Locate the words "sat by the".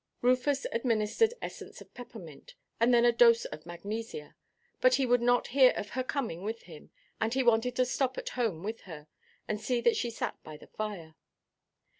10.09-10.65